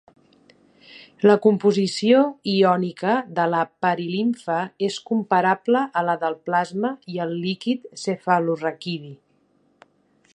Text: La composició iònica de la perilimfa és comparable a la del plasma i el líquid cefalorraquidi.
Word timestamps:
La 1.31 1.33
composició 1.41 2.21
iònica 2.53 3.13
de 3.39 3.45
la 3.53 3.59
perilimfa 3.85 4.57
és 4.89 4.99
comparable 5.11 5.85
a 6.01 6.03
la 6.11 6.19
del 6.25 6.39
plasma 6.49 6.95
i 7.17 7.23
el 7.27 7.37
líquid 7.45 7.87
cefalorraquidi. 8.07 9.15